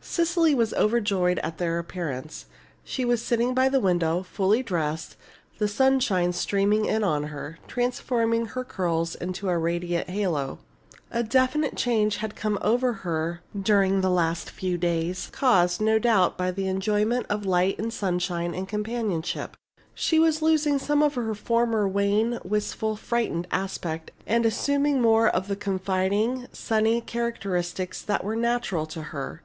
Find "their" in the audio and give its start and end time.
1.58-1.78